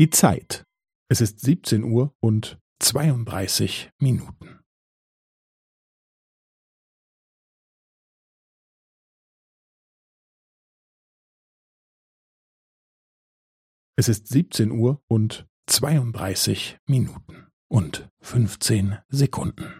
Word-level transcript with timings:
Die 0.00 0.08
Zeit. 0.08 0.64
Es 1.10 1.20
ist 1.20 1.40
17 1.40 1.84
Uhr 1.84 2.14
und 2.20 2.58
32 2.80 3.90
Minuten. 4.00 4.60
Es 13.94 14.08
ist 14.08 14.28
17 14.28 14.70
Uhr 14.70 15.02
und 15.06 15.46
32 15.68 16.78
Minuten 16.88 17.48
und 17.70 18.08
15 18.22 18.96
Sekunden. 19.10 19.79